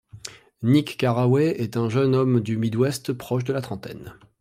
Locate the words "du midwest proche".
2.39-3.43